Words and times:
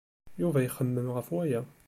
Yuba 0.41 0.59
ixemmem 0.67 1.07
ɣef 1.15 1.27
waya. 1.33 1.61